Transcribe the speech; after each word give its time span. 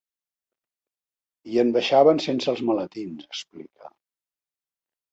I 1.51 1.61
en 1.65 1.69
baixaven 1.77 2.23
sense 2.27 2.51
els 2.57 2.65
maletins, 2.73 3.31
explica. 3.35 3.97